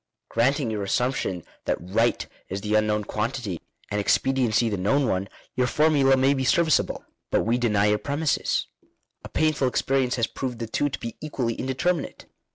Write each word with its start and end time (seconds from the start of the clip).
Granting 0.29 0.71
your 0.71 0.81
assumption 0.81 1.43
that 1.65 1.77
right 1.79 2.25
is 2.49 2.61
the 2.61 2.73
unknown 2.73 3.03
quantity 3.03 3.61
and 3.91 3.99
expediency 4.01 4.67
the 4.67 4.75
known 4.75 5.07
one, 5.07 5.29
your 5.55 5.67
formula 5.67 6.17
may 6.17 6.33
be 6.33 6.43
serviceable. 6.43 7.05
But 7.29 7.43
we 7.43 7.59
deny 7.59 7.85
your 7.85 7.99
premises; 7.99 8.65
a 9.23 9.29
painful 9.29 9.67
experience 9.67 10.15
has 10.15 10.25
proved 10.25 10.59
ihe 10.63 10.71
two 10.71 10.89
to 10.89 10.97
be 10.99 11.17
equally 11.21 11.53
indeterminate. 11.53 12.25